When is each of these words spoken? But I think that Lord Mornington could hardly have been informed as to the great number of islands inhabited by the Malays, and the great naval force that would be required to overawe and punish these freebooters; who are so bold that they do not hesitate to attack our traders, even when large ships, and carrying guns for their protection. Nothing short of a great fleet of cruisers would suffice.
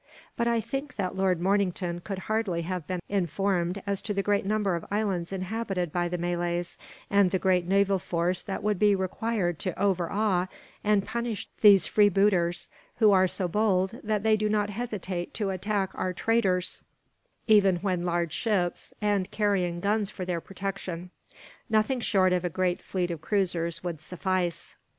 But 0.35 0.47
I 0.47 0.59
think 0.61 0.95
that 0.95 1.15
Lord 1.15 1.39
Mornington 1.39 1.99
could 1.99 2.17
hardly 2.17 2.63
have 2.63 2.87
been 2.87 3.01
informed 3.07 3.83
as 3.85 4.01
to 4.01 4.15
the 4.15 4.23
great 4.23 4.47
number 4.47 4.73
of 4.75 4.83
islands 4.89 5.31
inhabited 5.31 5.91
by 5.93 6.07
the 6.09 6.17
Malays, 6.17 6.75
and 7.11 7.29
the 7.29 7.37
great 7.37 7.67
naval 7.67 7.99
force 7.99 8.41
that 8.41 8.63
would 8.63 8.79
be 8.79 8.95
required 8.95 9.59
to 9.59 9.79
overawe 9.79 10.47
and 10.83 11.05
punish 11.05 11.49
these 11.61 11.85
freebooters; 11.85 12.67
who 12.95 13.11
are 13.11 13.27
so 13.27 13.47
bold 13.47 13.99
that 14.03 14.23
they 14.23 14.35
do 14.35 14.49
not 14.49 14.71
hesitate 14.71 15.35
to 15.35 15.51
attack 15.51 15.91
our 15.93 16.13
traders, 16.13 16.83
even 17.45 17.75
when 17.75 18.03
large 18.03 18.33
ships, 18.33 18.95
and 19.03 19.29
carrying 19.29 19.79
guns 19.79 20.09
for 20.09 20.25
their 20.25 20.41
protection. 20.41 21.11
Nothing 21.69 21.99
short 21.99 22.33
of 22.33 22.43
a 22.43 22.49
great 22.49 22.81
fleet 22.81 23.11
of 23.11 23.21
cruisers 23.21 23.83
would 23.83 24.01
suffice. 24.01 24.75